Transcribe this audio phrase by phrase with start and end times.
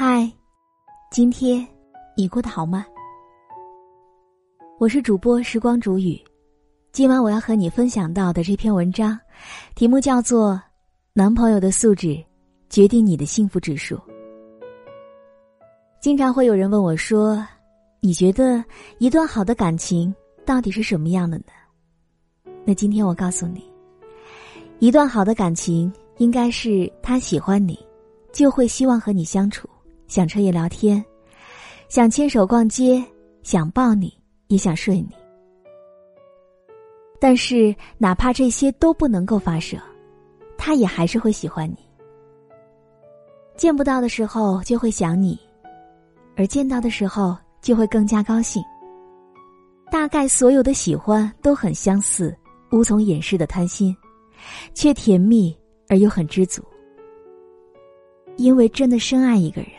[0.00, 0.30] 嗨，
[1.10, 1.66] 今天
[2.16, 2.86] 你过得好吗？
[4.78, 6.16] 我是主播时光煮雨，
[6.92, 9.18] 今晚我要和你分享到的这篇文章，
[9.74, 10.52] 题目叫做
[11.14, 12.16] 《男朋友的素质
[12.70, 13.96] 决定你的幸福指数》。
[16.00, 17.44] 经常会有人问我说
[17.98, 18.64] ：“你觉得
[18.98, 20.14] 一段好的感情
[20.46, 21.46] 到底是什么样的呢？”
[22.64, 23.68] 那今天我告诉你，
[24.78, 27.76] 一段好的感情应该是他喜欢你，
[28.32, 29.68] 就会希望和你相处。
[30.08, 31.04] 想彻夜聊天，
[31.88, 33.04] 想牵手逛街，
[33.42, 34.12] 想抱你，
[34.48, 35.10] 也想睡你。
[37.20, 39.78] 但是，哪怕这些都不能够发生，
[40.56, 41.76] 他也还是会喜欢你。
[43.56, 45.38] 见不到的时候就会想你，
[46.36, 48.62] 而见到的时候就会更加高兴。
[49.90, 52.36] 大概所有的喜欢都很相似，
[52.70, 53.96] 无从掩饰的贪心，
[54.74, 55.56] 却甜蜜
[55.88, 56.62] 而又很知足。
[58.36, 59.72] 因为真的深爱一个人。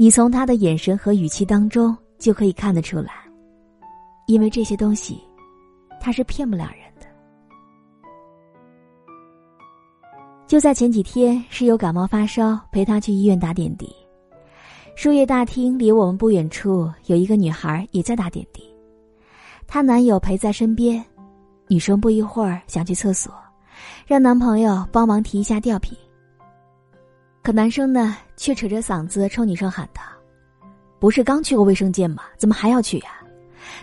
[0.00, 3.12] 你从他的眼神和语气当中就可以看得出来，
[4.26, 5.20] 因为这些东西，
[6.00, 7.06] 他是骗不了人的。
[10.46, 13.94] 就在前几天，室友感冒发烧，陪他去医院打点滴。
[14.96, 18.62] 输液大厅离我们不远处有一个女孩也在打点滴，
[19.66, 21.04] 她男友陪在身边，
[21.68, 23.30] 女生不一会儿想去厕所，
[24.06, 25.94] 让男朋友帮忙提一下吊瓶。
[27.42, 30.02] 可男生呢，却扯着嗓子冲女生喊道
[31.00, 32.24] ：“不是刚去过卫生间吗？
[32.36, 33.10] 怎么还要去呀？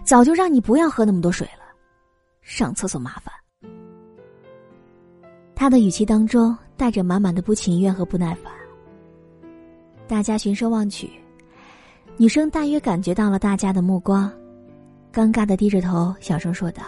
[0.03, 1.63] 早就让你不要喝那么多水了，
[2.41, 3.33] 上厕所麻烦。”
[5.55, 8.53] 他的语气当中带着满满的不情愿和不耐烦。
[10.07, 11.09] 大家循声望去，
[12.15, 14.31] 女生大约感觉到了大家的目光，
[15.11, 16.83] 尴尬的低着头，小声说道：“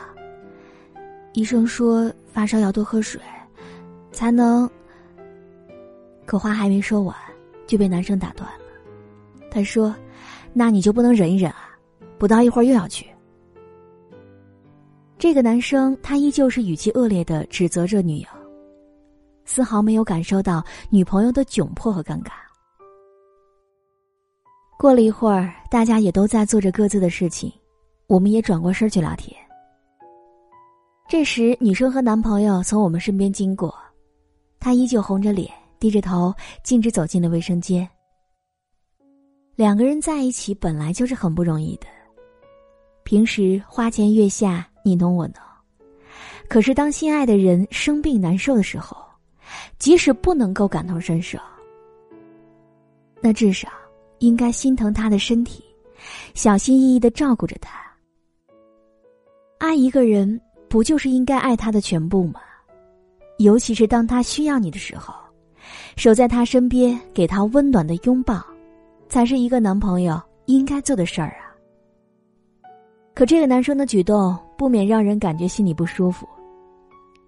[1.34, 3.19] 医生说发烧要多喝水，
[4.12, 4.69] 才能……”
[6.29, 7.16] 可话还没说完，
[7.66, 8.66] 就被男生打断了。
[9.50, 9.95] 他说
[10.53, 11.75] ：“那你就不能忍一忍啊？
[12.19, 13.03] 不到一会儿又要去。”
[15.17, 18.28] 这个男生他依旧是语气恶劣的指责着女友，
[19.44, 22.34] 丝毫没有感受到女朋友的窘迫和尴尬。
[24.78, 27.51] 过了一会儿，大家也都在做着各自的事情，
[28.06, 29.35] 我们也转过身去聊天。
[31.07, 33.73] 这时，女生和男朋友从我们身边经过，
[34.59, 35.51] 她依旧红着脸。
[35.79, 37.88] 低着头，径直走进了卫生间。
[39.56, 41.88] 两个人在一起本来就是很不容易的，
[43.03, 45.35] 平时花前月下，你侬我侬。
[46.47, 48.97] 可是当心爱的人生病难受的时候，
[49.78, 51.38] 即使不能够感同身受，
[53.22, 53.69] 那至少
[54.19, 55.63] 应该心疼他的身体，
[56.34, 57.79] 小心翼翼的照顾着他。
[59.59, 62.41] 爱一个人，不就是应该爱他的全部吗？
[63.38, 65.13] 尤其是当他需要你的时候。
[65.96, 68.44] 守在他身边，给他温暖的拥抱，
[69.07, 71.50] 才是一个男朋友应该做的事儿啊。
[73.13, 76.28] 可这个男生的举动不免让人感觉心里不舒服，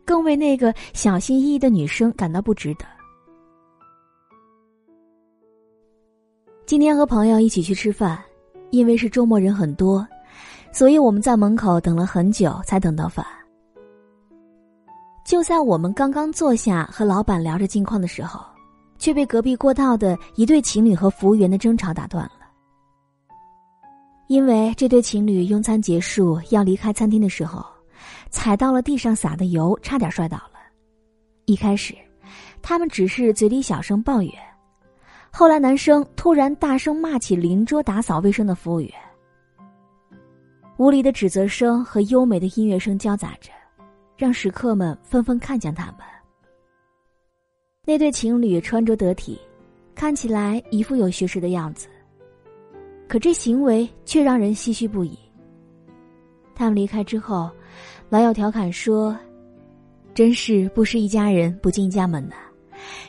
[0.06, 2.86] 更为那个小心翼翼的女生感到不值得。
[6.66, 8.18] 今天和朋友一起去吃饭，
[8.70, 10.08] 因为是周末人很多，
[10.72, 13.26] 所以我们在门口等了很久才等到饭。
[15.32, 18.46] 就在我们刚刚坐下和老板聊着近况的时候，
[19.00, 22.32] 却被隔壁过道的一对情侣和服务员的争吵打断了。
[24.28, 27.66] 因为这对情侣用餐结束要离开餐厅的时候，
[28.30, 30.60] 踩到了地上撒的油，差点摔倒了。
[31.46, 31.96] 一开始，
[32.62, 34.34] 他们只是嘴里小声抱怨，
[35.32, 38.92] 后来男生突然大声骂起邻桌打扫卫生的服务员，
[40.76, 43.50] 无理的指责声和优美的音乐声交杂着。
[44.22, 45.96] 让食客们纷纷看向他们。
[47.84, 49.42] 那对情侣穿着得体，
[49.96, 51.88] 看起来一副有学识的样子，
[53.08, 55.18] 可这行为却让人唏嘘不已。
[56.54, 57.50] 他们离开之后，
[58.10, 59.18] 老友调侃说
[60.14, 62.36] ：“真是不识一家人，不进一家门呐！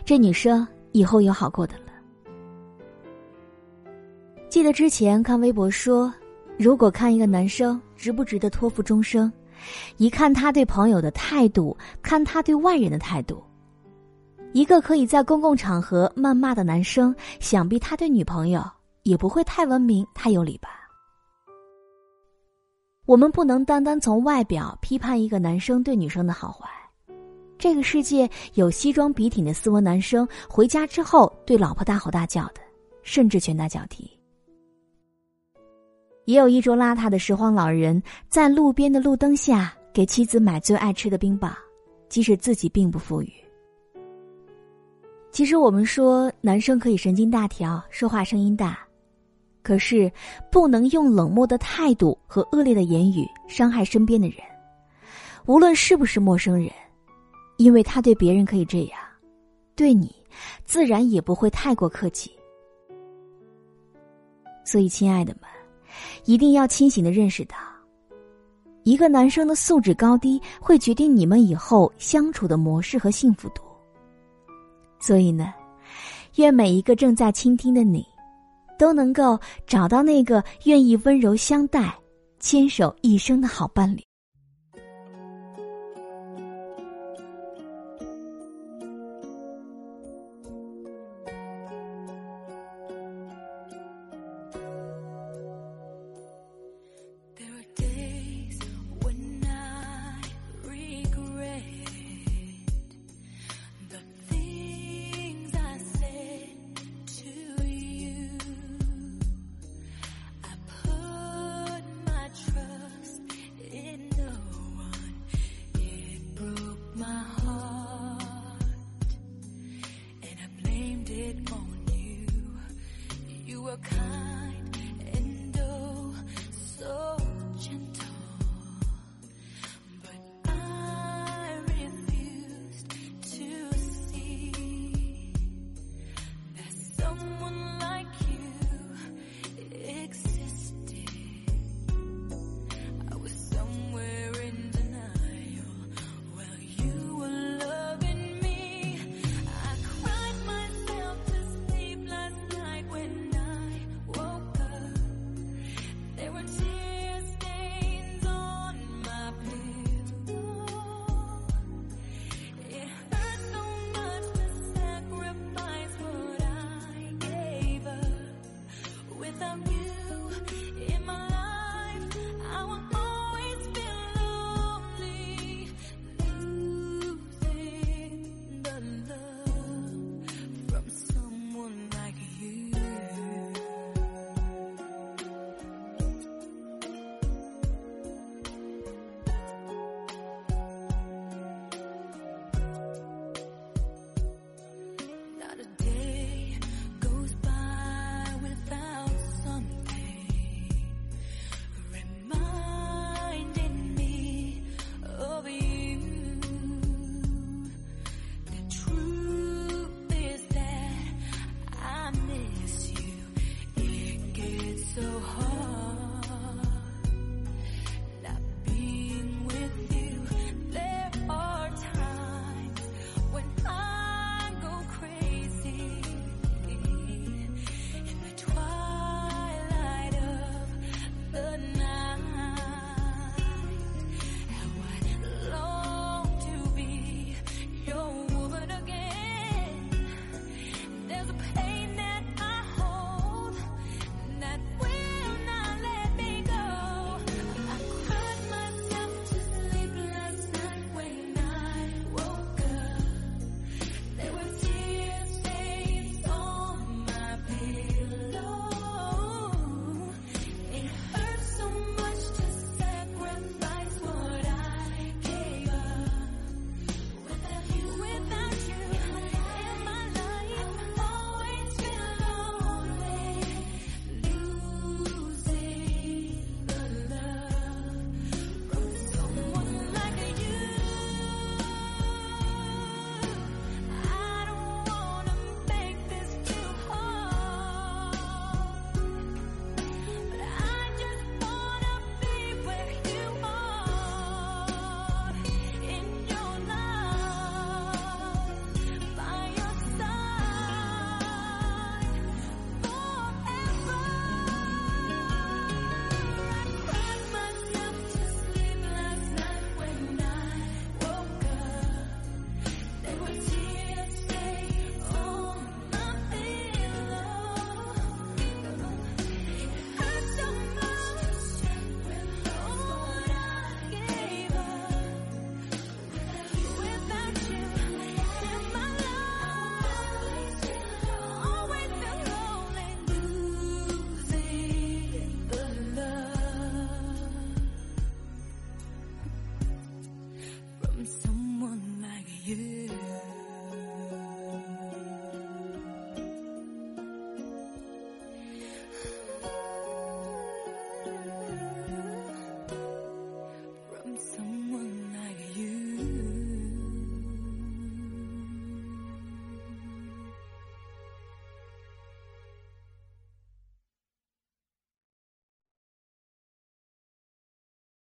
[0.06, 1.92] 这女生以后有好过的了。”
[4.48, 6.10] 记得之前看微博说，
[6.58, 9.30] 如果看一个男生值不值得托付终生。
[9.96, 13.42] 一看他对朋友的态度，看他对外人的态度。
[14.52, 18.62] 一个可以在公共场合谩骂的男生，想必他对女朋友
[19.02, 20.68] 也不会太文明、太有礼吧？
[23.06, 26.68] 我们不能单单从外表批判一个男生对女生的好坏。
[27.58, 32.60] 这个世界有西装笔挺的斯文男生，回家之后对老婆大吼大叫的，
[33.02, 34.10] 甚至拳打脚踢。
[36.24, 41.52] 也有一桌邋遢的拾荒老人，在路边的路灯下给妻子买最爱吃的冰棒，
[42.08, 43.32] 即使自己并不富裕。
[45.30, 48.78] 其实我们说男生可以神经大条，说话声音大，
[49.62, 50.12] 可是
[50.50, 54.36] 不能用冷漠的态度和恶劣的言语伤害身边的人，
[55.46, 56.70] 无论是不是陌生人，
[57.56, 59.00] 因为他对别人可以这样，
[59.74, 60.14] 对你
[60.64, 62.30] 自然也不会太过客气。
[64.64, 65.50] 所以，亲爱的们，
[66.24, 67.56] 一定要清醒的认识到，
[68.84, 73.62] 一个男生的素质高低会决定你们以后相处的模式和幸福度。
[75.00, 75.52] 所以呢，
[76.36, 78.06] 愿每一个正在倾听的你，
[78.78, 81.92] 都能够找到那个愿意温柔相待、
[82.38, 84.02] 牵手一生的好伴侣。